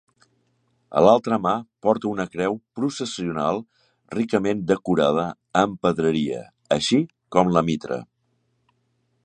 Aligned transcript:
A 0.99 1.01
l'altra 1.07 1.37
mà 1.43 1.51
porta 1.87 2.09
una 2.11 2.25
creu 2.35 2.57
processional 2.79 3.61
ricament 4.17 4.65
decorada 4.73 5.27
amb 5.63 5.77
pedreria, 5.87 6.43
així 6.79 7.01
com 7.37 7.53
la 7.59 7.67
mitra. 7.73 7.99